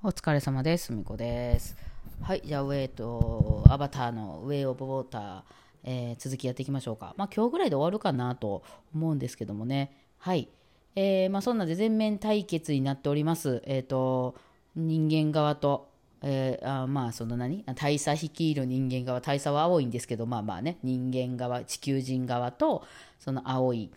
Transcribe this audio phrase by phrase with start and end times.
[0.00, 0.92] お疲れ様です。
[0.92, 1.76] みこです。
[2.22, 5.42] はい、じゃあ、ウェイと、アバターのウェイオブウォーター、
[5.82, 7.14] えー続きやっていきましょうか。
[7.16, 8.62] まあ、今日ぐらいで終わるかなと
[8.94, 9.92] 思うんですけどもね。
[10.18, 10.48] はい。
[10.94, 13.60] えーまあ、そんなで全面対決になっております。
[13.66, 14.36] えっ、と、
[14.76, 15.88] 人間側と、
[16.22, 17.64] えーあまあ、その何？
[17.74, 22.84] 大佐率いる人間側、大佐は青いんですけど、まあまあね、人間側、地球人側と、
[23.18, 23.90] その青い、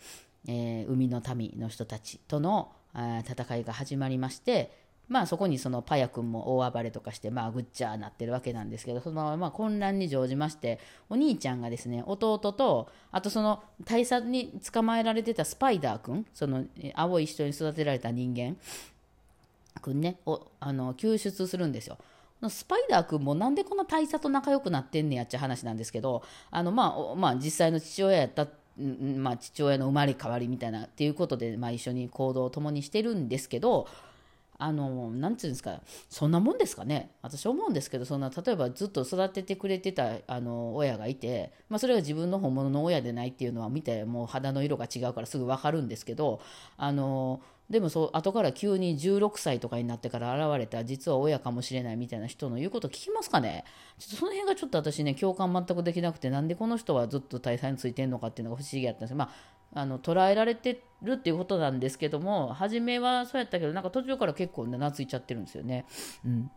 [0.48, 16.64] えー海の民の人たちとの戦いが始まりまして、まあ、そこにそのパヤ君も大暴れとかして、まあ、ぐっちゃーなってるわけなんですけどそのまあ混乱に乗じましてお兄ちゃんがですね弟とあとその大佐に捕まえられてたスパイダー君その
[16.96, 18.56] 青い人に育てられた人間
[19.82, 21.98] 君ねをあの救出するんですよ。
[22.50, 33.88] スパイダー君もなんでこんな大佐と仲良くなってんねやっちゃ話なんですけどあの、まあまあ、実際の父親やったまあ、父親の生まれ変わりみたいなっていうことで、まあ、一緒に行動を共にしてるんですけど
[34.64, 37.12] あのなんていうんですかそんなもんですかね。
[37.24, 46.42] 私思うんですけどそんな例えばずっと育ててくれてたあの親がいて、まあ、それが自分の本物の親でないっていうのは見てもう肌の色が違うからすぐ分かるんですけど
[46.78, 47.42] あの
[47.72, 53.64] でもそう後から急に16歳とかになってから現れた実は親かもしれないみたいな人の言うこと聞きますかね？
[53.98, 59.16] ちょっとその辺がちょっと私ね共感全くできなくてなんでこの人はずっと大佐についてんのかっていうのが不思議やったんですよ。
[59.16, 59.32] ま
[59.74, 65.86] ああの捉えられてるっていうことなんですけども初めはそうやったけどなんか途中から結構ね懐いちゃってるんですよね。
[66.26, 66.52] うん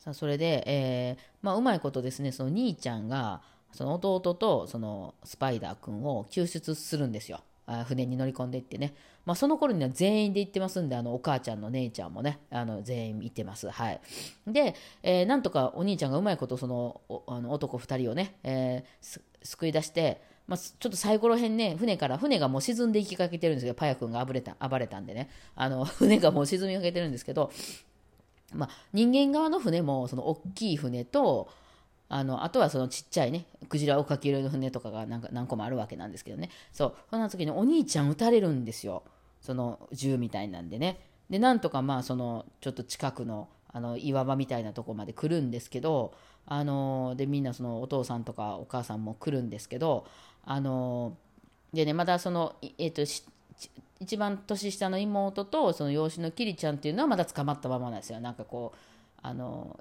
[0.00, 3.40] さあそれで、えーまあ、うまいことですねその兄ちゃんが
[3.70, 7.40] その弟とそのスパイダー君を救出するんですよ
[7.86, 13.70] 船に乗り込んでいってね、まあ、その頃には全員で行ってますんであのお母ちゃんの姉ちゃんもねあの全員行ってます。
[13.70, 14.00] はい。
[14.46, 27.50] で、えーなんとかお兄ちゃんがうまいことそのあの男2人をね、えー救い出してまあ、ちょっと最後らへんね、船から、船がもう沈んでいきかけてるんですけど、パヤ君が暴れた暴れたんでね、あの 船がもう沈みかけてるんですけど、
[28.52, 31.48] まあ、人間側の船もその大きい船と
[32.14, 36.50] あのあとはそのちっちゃいねクジラをかける船とかがなんか何個もあるわけなんですけどね。
[36.70, 36.94] そう。
[37.10, 39.02] そんな時にお兄ちゃん撃たれるんですよ。
[39.40, 41.00] その銃みたいなんでね。
[41.30, 46.12] でなんとかまあそのちょっと近くのあの岩場みたいなとこまで来るんですけど
[46.44, 50.06] あのでみんなそのお父さんとかお母さんも来るんですけど
[50.44, 51.16] あの
[51.72, 53.24] でねまたその、えっとし
[54.00, 58.20] 一番年下の妹とその養子のキリちゃんっていうのはまだ捕まったままなんですよ。
[58.20, 58.78] なんかこう
[59.22, 59.80] あの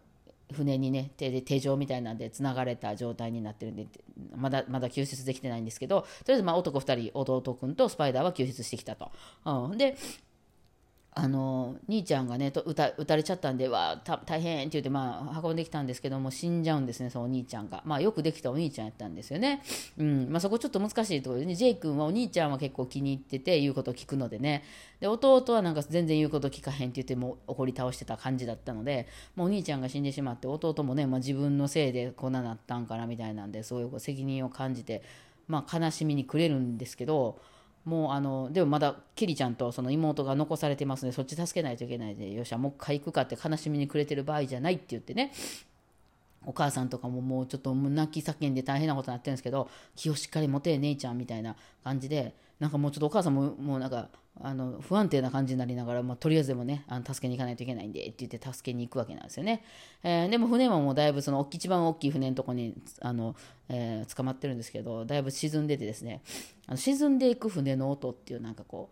[0.51, 3.87] 船にね手で手錠みたいなんでつながれた状態になってるんで
[4.35, 9.11] まだまだ救出できてないんですけどとりあえずまあ男2人弟くんとスパイダーは救出してきたと。
[9.45, 9.97] うん、で
[11.13, 19.61] あの兄ちゃんがねと撃た撃たれちゃったんでわた大変って言って、まあ、運んできたんですけども死んじゃうんですねそのお兄ちゃんが、まあ、よくできたお兄ちゃんやったんですよね、
[19.97, 20.27] うん。
[20.29, 24.63] まあ、そこちょっと難しいところでね J 君はお兄ちゃんは結構気に入ってて言うことを聞くのでね。
[25.01, 35.01] で弟はなんか全然言うこと聞かへんって言っても怒り倒してた感じだったのでもうお兄ちゃんが死んでしまって弟もね、まあ、自分のせいでこんななったんかなみたいなんでそういうこう責任を感じて、
[35.47, 37.39] まあ、悲しみに暮れるんですけど
[37.85, 45.31] もうあのでもまだキリちゃんとその妹が残されてますのでそっち助けないといけないでよっしゃもう一回行くかって悲しみに暮れてる場合じゃないって言ってね。
[46.43, 59.63] お母さんとかももうちょっと泣き叫んで大変なことになってるんですけど気をしっかり持て姉ちゃんみたいな感じでなんかもうちょっとお母さんももうなんかあの不安定な感じになりながら、まあ、とりあえずでもねあの助けに行かないといけないんでって言って助けに行くわけなんですよね、
[60.03, 63.35] えーでも船ももうだいぶその一番大きい船のとこにあの、
[63.67, 66.21] えー捕まってるんですけどだいぶ沈んでてですね
[66.67, 68.91] あの沈んでいく船の音っていうなんかこ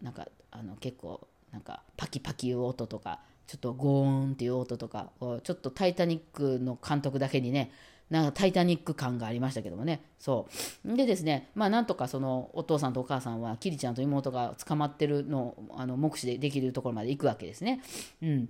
[0.00, 7.72] うなんかあの結構なんかパキパキいう音とかちょっとゴーンっていう音とかちょっと「タイタニック」の監督だけにね
[8.10, 10.02] なんかタイタニック感がありましたけどもね。
[10.18, 10.48] そ
[10.84, 10.96] う。
[10.96, 17.80] でですねまあなんとかそのお父さんとお母さんはキリちゃんと妹が捕まってるのをあの目視でできるところまで行くわけですね。
[18.22, 18.48] うん。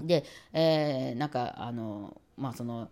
[0.00, 2.88] で、えーなんかあのまあその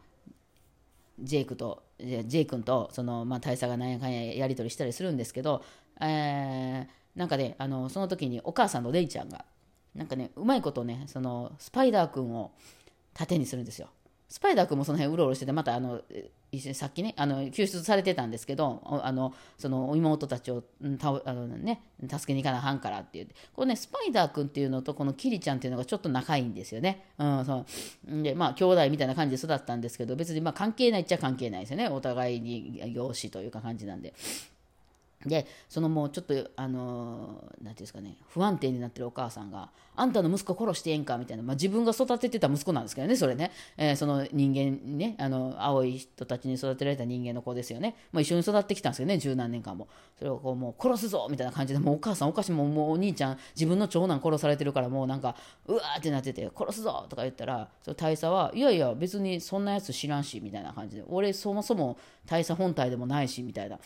[1.19, 5.63] ジェイクとジェイ君とその、まあ、大佐がなんやかんややり取りしたりするんですけど、
[6.01, 9.45] えーなんかねあのその時にお母さんのレイちゃんが
[9.95, 12.53] なんかねうまいことねそのスパイダー君を
[13.13, 13.89] 盾にするんですよ。
[14.31, 16.01] スパイダー君もその辺うろうろしててまたあの
[16.53, 20.63] 一緒にさっきねあの救出されてたんですけどあのその妹たちを
[21.01, 27.07] たあの、ね、助けに行かなあかんからって言ってこれねスパイダー君っていうのとこのキリちゃんっていうのがちょっと仲いいんですよね。
[27.19, 27.65] うん、そ
[28.09, 34.15] うでまあ兄弟みたいな感じで育ったんですけど別にまあ関係ないっちゃ関係ないですよねお互いに養子というか感じなんで。
[35.27, 55.37] でそのもうちょっとあのー、なんていうんですかね不安定になってるお母さんが「あんたの息子殺してええんか」みたいな、まあ、自分が育ててた息子なんですけどねそれね、えー、その人間ねあの青い人たちに育てられた人間の子ですよね、まあ、一緒に育ってきたんですよね十何年間もそれをこうもう殺すぞみたいな感じでもうお母さんおかしいももうお兄ちゃん自分の長男殺されてるからもうなんか
[55.67, 63.79] うわーってなってて「殺すぞ!」とか言ったらその大佐は「いやいや別にそんなやつ知らんし」みたいな感じで「俺そもそも大佐本体でもないし」みたいな。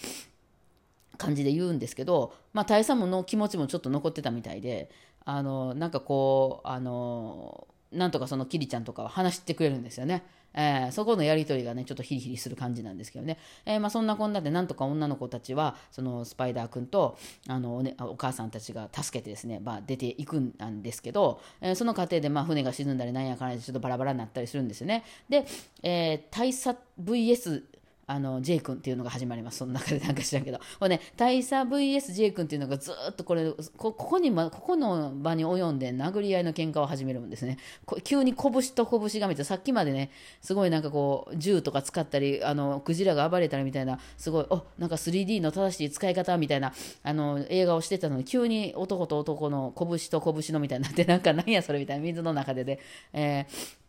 [1.18, 4.90] 感じで言うんですけど、まあ、大佐もの気持ちもちょっと残ってたみたいで
[5.24, 10.24] あのなんかこうあのなんとかそのキリちゃんとかは話してくれるんですよね。
[10.54, 17.18] えー、そこのやり取りがねちょっとヒリヒリする感じなんですけどね、えー、まあ、そんなこんなでなんとか女の子たちはそのスパイダー君と
[17.48, 25.44] あのお,、ね、お母さんたちが助けてですね、まあ、出ていくんですけど、えー、その過程でまあ船が沈んだりなんやかんやでちょっとバラバラになったりするんですよねで、
[25.82, 27.64] え大佐 VS
[28.06, 37.58] あの J 君っていうのが始まります、その中でなんか知らんけど、これね、大佐 VSJ 君っていうのがずっとこれこ、ここに、ここの場に及んで殴り合いの喧嘩を始めるんですね。
[38.02, 40.10] 急に拳と拳がめて、さっきまでね、
[40.42, 46.72] すごいなんかこう、銃とか使ったり、あのクジラが暴れたりみたいな、すごい、おなんか 3D の正しい使い方みたいな
[47.02, 52.80] あの映画をしてたのに、急に男と男の拳と拳のみたいになって、なんか何やそれみたいな、水の中でで、
[53.12, 53.83] えー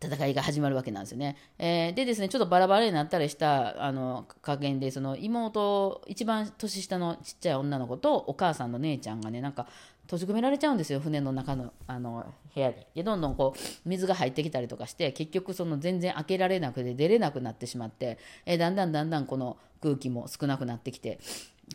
[0.00, 1.36] 戦いが始まるわけなんですよね。
[1.58, 9.66] えー、でですね、ちょっとバラバラになったりしたあの加減で、その妹、一番年下のちっちゃい女の子とお母さんの姉ちゃんがね、なんか
[10.04, 12.74] 閉じ込められちゃうんですよ、船の中のあの部屋に。
[12.94, 21.18] で、どんどんこう水が入ってきたりとかして、結局その全然開けられなくて出れなくなってしまって、えー、だんだんだんだんこの空気も少なくなってきて、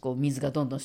[0.02, 0.80] こう水がどんどん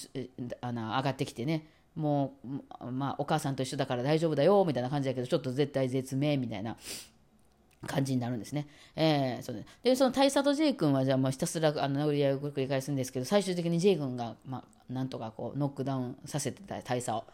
[0.60, 2.34] あの上がってきてね、も
[2.82, 6.76] う、まあ、お母さんと一緒だから大丈夫だよみたいな感じだけど、ちょっと絶対絶命みたいな
[7.86, 8.66] 感じになるんですね。
[8.96, 17.24] えー、そうででその大佐と J 君はじゃあもうひたすらあの殴り合いを繰り返すんですけど最終的に J 君が、まあ、なんとかこうノックダウンさせてた大佐を。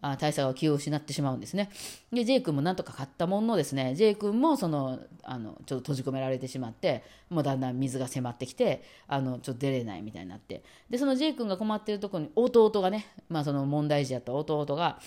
[0.00, 1.70] あ大佐が気を失ってしまうんですね。
[2.12, 10.62] で、J 君もなんとか買ったもののですね、J 君もその、あの、ちょっと閉じ込められてしまって、もうだんだん水が迫ってきて、あの、ちょっと出れないみたいになって。
[10.88, 15.00] で、その J 君が困ってるところに弟がね、まあその問題児やった弟が、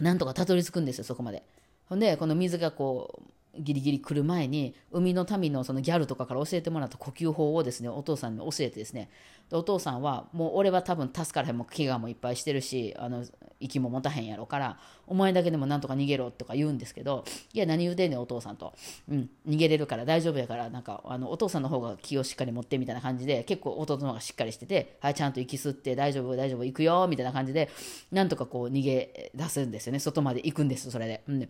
[0.00, 1.44] なんとかたどり着くんですよ、そこまで。
[1.88, 3.22] ほんで、この水がこう、
[3.58, 9.10] ギリギリ来る前に海の民のそのギャルとかから教えてもらった呼吸法をですねお父さんに教えてですね。
[9.50, 13.24] でお父さんはもう俺は多分助からへんも怪我もいっぱいしてるしあの
[13.60, 18.74] 息も持たへんやろからお前だけでもなんとか逃げろとか言うんですけどいや何言うてんねんお父さんと、
[19.08, 27.70] うん、逃げれるから大丈夫やからなんかあのお父さんの方が気をしっかり持ってみたいな感じで結構弟の方がしっかりしててはいちゃんと息吸って大丈夫大丈夫行くよみたいな感じで
[28.10, 30.00] なんとかこう逃げ出すんですよね。
[30.00, 31.22] 外まで行くんですそれで。
[31.28, 31.48] うん。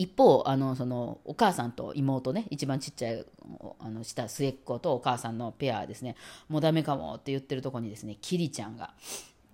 [0.00, 3.26] 一方あのそのお母さんと妹ね一番ちっちゃい
[3.80, 6.16] あの下末っ子とお母さんのペアですね。
[6.48, 8.94] もうダメかもって言ってるとこにですねキリちゃんが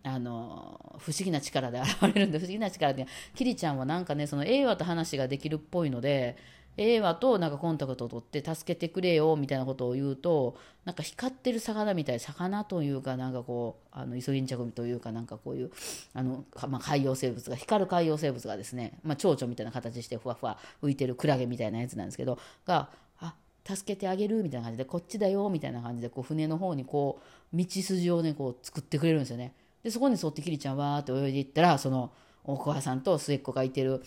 [0.05, 3.09] あの不思議な力で現れるんで不思議な力で。
[3.35, 6.37] キリちゃんはなんかねその映画と話ができるっぽいので
[6.79, 15.71] A 話となんかコンタクトを取って助けてくれよみたいなことを言うとなんか光ってる魚みたい魚というかなんかこうあのイソギンチャクというかなんかこういう
[16.13, 22.91] あの、まあ、海洋生物が光る海洋生物がですね、まあ、蝶々みたいな形してふわふわ浮いてるクラゲみたいなやつなんですけどが
[23.21, 23.35] あ
[23.65, 27.21] 助けてあげるみたいな感じでこっちだよみたいな感じでこう船の方にこ
[27.55, 29.55] う道筋をねこう作ってくれるんですよね。
[29.83, 32.11] でそこに沿ってキリちゃんわーって泳いでいったらその
[32.45, 34.03] お母さんと末っ子がいてる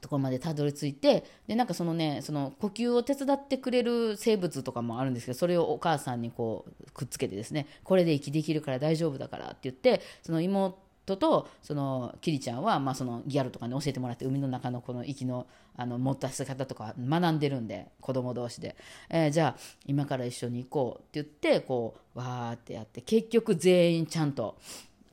[0.00, 10.76] ところまでたどり着いてでなんかそのねその呼吸を手伝ってくれる生物とかもあるんですけどそれをお母さんにこうくっつけてですねこれで息できるから大丈夫だからって言ってその妹
[11.16, 15.46] とそのキリちゃんは、まあ、そのギャルとかに教えてもらって海の中のこの息の
[15.78, 18.76] あの持たせ方とか学んでるんで子供同士で、
[19.10, 24.56] えー、じゃあ今から一緒に行こうって言ってこうわーってやって結局全員ちゃんと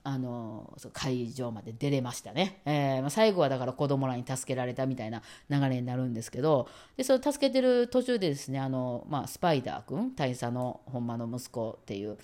[0.06, 6.68] あの会場まで出れましたね、えーまあ、最後はだから子供らに助けられたみたいな流れになるんですけど
[6.98, 12.18] でそれ助けてる途中でですねあの、まあ、スパイダー君大佐のほんまの息子っていう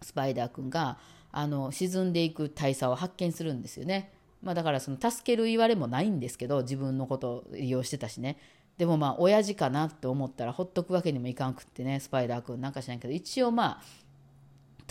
[0.00, 0.96] スパイダー君が
[1.32, 4.10] あの沈んでいく大佐を発見するんですよね、
[4.42, 8.38] まあ、だからその助ける言われもないんですけど自分のことを利用してたしね。
[8.78, 13.82] でもまあ親父かなって思ったらほっとくわけにもいかんくってねスパイダー君なんか知らんけど一応まあ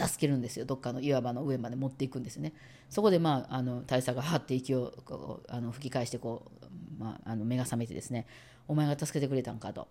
[0.08, 0.65] 助けるんですよ。
[0.65, 2.53] どっかの岩場の上まで持っていくんですね。
[2.89, 6.51] そこでまああの大佐がはって息をこうあの吹き返してこ
[7.00, 8.25] う、まあ、あの目が覚めてですね
[8.68, 9.88] お前が助けてくれたんかと。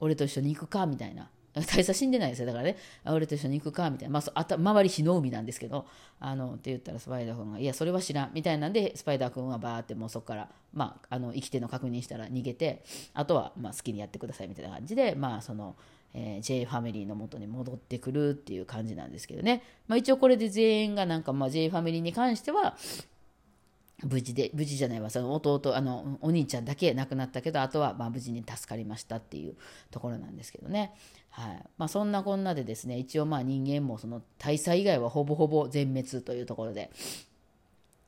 [0.00, 1.28] 俺と一緒に行くかみたいな。
[1.54, 2.46] 大佐死んでないですよ。
[2.46, 2.76] だからね。
[3.04, 5.86] 俺と一緒に行くかみたいな、まあ、あた周り火の海なんですけど
[6.18, 12.82] あのって言ったらスパイダー君が「いやそれは知らん」みたいなんでスパイダー君はバーってもうそこから、まあ、あの生きての確認したら逃げて
[13.12, 15.76] あとはまあ好きにやってくださいみたいな感じで、まあその
[16.14, 22.76] えー、J ファミリーの元に戻ってくるっていう感じなんですけどね、まあ、一応これで全員がなんか、まあ、J ファミリーに関しては
[24.04, 29.54] 無事で無事じゃないわその弟あのお兄ちゃんだけ亡くなったけどあとはま無事に助かりましたっていう
[29.90, 30.92] ところなんですけどね、
[31.30, 36.90] はいまあ、そんなこんなでですね一応まあ人間もその大佐以外はほぼほぼ全滅というところで。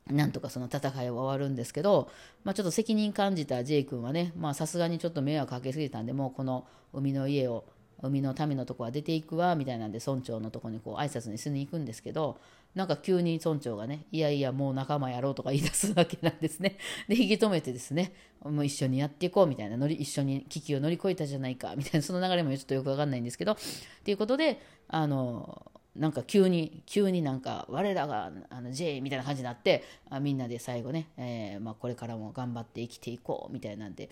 [0.06, 2.10] なんとかその戦いは終わるんですけど、
[2.44, 7.64] まあ、ちょっと責任感じた J 君はねさすがにちょっと迷惑かけすぎたんでもうこの海の家を
[8.02, 12.38] 海の民のとこは出ていくわみたいなんで村長のとこにこう挨拶にしに行くんですけど
[12.74, 16.76] なんか急に村長がねいやいやもう仲間やろうとか言い出すわけなんですね。
[17.08, 23.56] で引き止めてですねもう一緒にやっていこうみたいな乗り一緒に危機を乗り越えたじゃないかみたいなその流れもちょっとよくわかんないんですけどっ
[24.02, 34.10] ていうことであのなんか急に急になんか我らがあの J みたいな感じになってあみんなで最後ね、えー、まあ、これからも頑張って生きていこうみたいなんで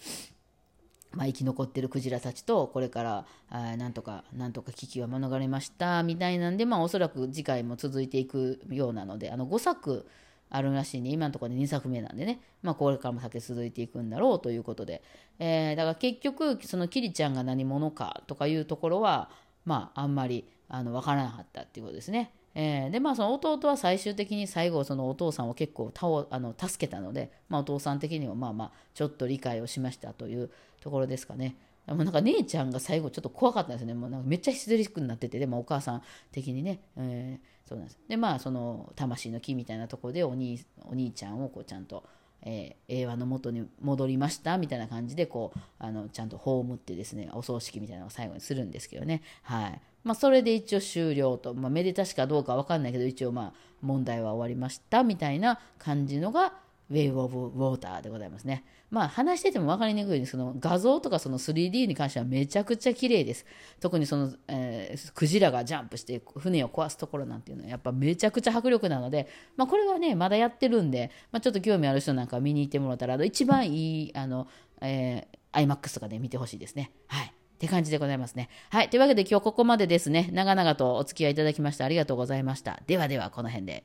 [1.15, 10.07] まあ、生き残ってるクジラたちとこれからあなんとかなんとか危機は免れましたみたいなんで、まあ、おそらく次回も続いていくようなのであの5作
[10.53, 11.11] あるらしいね。
[11.11, 15.03] 今のところで2作目なんでね、まあ、これからも先続いていくんだろうということで、
[15.39, 19.31] えー、だから結局そのキリちゃんが何者かとかいうところは、
[19.65, 22.33] まあ、あんまりあの分からなかったっていうことですね。
[22.55, 30.51] えー、でまあその弟は最終的に最後そのお父さんを結構倒あの助けたので、まあ、お父さん的にはまあまあちょっと理解をしましたという
[30.83, 31.57] ところですかね。
[31.87, 33.95] もうなんか姉ちゃんが最後ちょっと怖かったんですね。
[33.95, 37.99] もうなんかめっちゃヒステリックになってて、でもお母さん的にね、えー、そうなんです。
[38.09, 42.05] で、まあその魂の木みたいなところでお兄お兄ちゃんをこうちゃんと、
[42.43, 49.23] えー、平和の元に戻りましたみたいな感じでこうあのちゃんと葬ってですねお葬式みたいなのを最後にするんですけどね。
[49.43, 56.55] はいまあ、それで一応終了と、まあ、めでたしかどうか分かんないけど一応まあ問題は終わりましたみたいな感じのが
[56.93, 58.65] ウェイブ・オブ・ウォーターでございますね。
[58.91, 63.47] まあ話してても分かりにくいんですけど、画像とかその 3D に関してはめちゃくちゃ綺麗です。
[63.81, 74.47] 特にその、えー、クジラがジャンプして船を壊すところなんていうのはやっぱめちゃくちゃ迫力なので、まあこれはね、まだやってるんで、まあ、ちょっと興味ある人なんか見に行ってもらったら、一番いい、あの、
[74.83, 76.91] えー、IMAX とかで見てほしいですね。
[77.07, 77.27] はい。
[77.27, 78.51] って感じでございますね。
[78.71, 78.91] はい。
[78.91, 82.83] というわけで今日ここまでですね、長々とお付き合いいただきましてありがとうございました。
[82.87, 83.85] ではでは、この辺で。